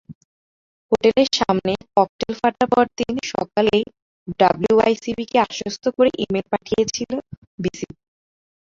[0.91, 3.83] হোটেলের সামনে ককটেল ফাটার পরদিন সকালেই
[4.39, 7.11] ডব্লুআইসিবিকে আশ্বস্ত করে ই-মেইল পাঠিয়েছিল
[7.59, 7.95] বিসিবি।